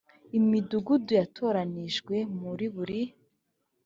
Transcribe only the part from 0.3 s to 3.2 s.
imidugudu yatoranijwe muri buri